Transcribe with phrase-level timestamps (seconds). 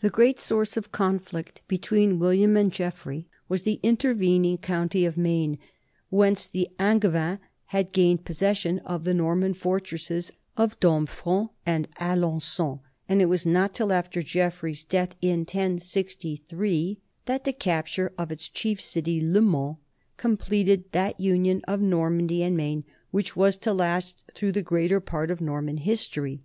[0.00, 5.56] The great source of conflict between William and Geoffrey was the intervening county of Maine,
[6.10, 7.38] whence the Angevins
[7.68, 13.72] had gained possession of the Norman fortresses of Domfront and Alencon, and it was not
[13.74, 19.78] till after Geoffrey's death, in 1063, that the capture of its chief city, LeMans,
[20.18, 25.30] completed that union of Normandy and Maine which was to last through the greater part
[25.30, 26.42] of Norman history.